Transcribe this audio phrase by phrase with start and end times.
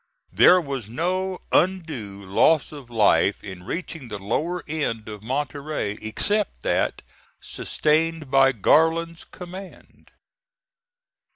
[0.33, 6.63] There was no undue loss of life in reaching the lower end of Monterey, except
[6.63, 7.03] that
[7.39, 10.09] sustained by Garland's command.